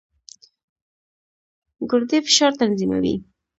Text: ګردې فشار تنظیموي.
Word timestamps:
ګردې 1.89 2.19
فشار 2.25 2.51
تنظیموي. 2.61 3.15